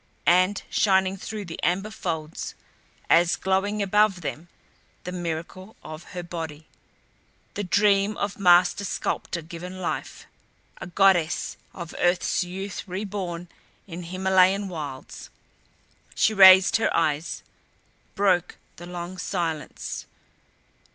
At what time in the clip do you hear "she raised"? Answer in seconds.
16.15-16.77